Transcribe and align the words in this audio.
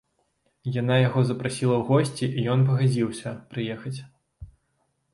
Яна 0.81 0.95
яго 1.07 1.19
запрасіла 1.33 1.75
ў 1.77 1.83
госці 1.91 2.25
і 2.39 2.49
ён 2.57 2.67
пагадзіўся 2.73 3.39
прыехаць. 3.55 3.99